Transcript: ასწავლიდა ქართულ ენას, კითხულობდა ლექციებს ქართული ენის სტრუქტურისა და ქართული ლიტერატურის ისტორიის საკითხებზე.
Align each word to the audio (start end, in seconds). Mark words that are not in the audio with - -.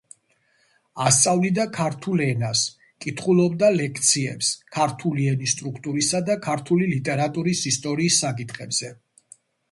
ასწავლიდა 1.07 1.65
ქართულ 1.73 2.21
ენას, 2.27 2.61
კითხულობდა 3.05 3.69
ლექციებს 3.75 4.49
ქართული 4.77 5.27
ენის 5.33 5.53
სტრუქტურისა 5.57 6.21
და 6.31 6.37
ქართული 6.47 6.87
ლიტერატურის 6.95 7.61
ისტორიის 7.73 8.17
საკითხებზე. 8.25 8.91